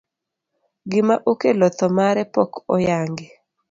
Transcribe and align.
Gima 0.91 1.15
okelo 1.31 1.65
tho 1.77 1.87
mare 1.97 2.21
pok 2.33 2.51
oyangi. 2.75 3.27